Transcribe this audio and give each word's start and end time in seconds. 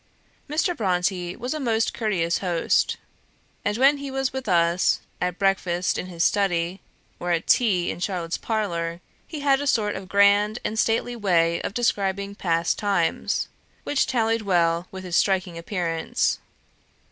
Mr. 0.49 0.73
Brontë 0.75 1.37
was 1.37 1.53
a 1.53 1.59
most 1.59 1.93
courteous 1.93 2.39
host; 2.39 2.97
and 3.63 3.77
when 3.77 3.97
he 3.97 4.09
was 4.09 4.33
with 4.33 4.49
us, 4.49 4.99
at 5.21 5.37
breakfast 5.37 5.95
in 5.95 6.07
his 6.07 6.23
study, 6.23 6.81
or 7.19 7.29
at 7.31 7.45
tea 7.45 7.91
in 7.91 7.99
Charlotte's 7.99 8.39
parlour, 8.39 8.99
he 9.27 9.41
had 9.41 9.61
a 9.61 9.67
sort 9.67 9.95
of 9.95 10.09
grand 10.09 10.57
and 10.65 10.79
stately 10.79 11.15
way 11.15 11.61
of 11.61 11.75
describing 11.75 12.33
past 12.33 12.79
times, 12.79 13.47
which 13.83 14.07
tallied 14.07 14.41
well 14.41 14.87
with 14.89 15.03
his 15.03 15.15
striking 15.15 15.55
appearance. 15.55 16.39